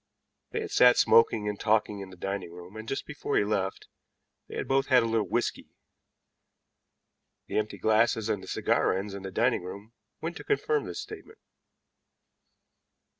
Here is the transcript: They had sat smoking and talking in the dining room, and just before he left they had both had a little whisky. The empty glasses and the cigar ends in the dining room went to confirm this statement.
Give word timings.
They 0.49 0.61
had 0.61 0.71
sat 0.71 0.97
smoking 0.97 1.47
and 1.47 1.59
talking 1.59 1.99
in 1.99 2.09
the 2.09 2.17
dining 2.17 2.51
room, 2.51 2.75
and 2.75 2.87
just 2.87 3.05
before 3.05 3.37
he 3.37 3.43
left 3.43 3.87
they 4.47 4.55
had 4.55 4.67
both 4.67 4.87
had 4.87 5.03
a 5.03 5.05
little 5.05 5.27
whisky. 5.29 5.69
The 7.45 7.59
empty 7.59 7.77
glasses 7.77 8.27
and 8.27 8.41
the 8.41 8.47
cigar 8.47 8.97
ends 8.97 9.13
in 9.13 9.21
the 9.21 9.29
dining 9.29 9.61
room 9.61 9.93
went 10.19 10.37
to 10.37 10.43
confirm 10.43 10.85
this 10.85 10.99
statement. 11.03 11.37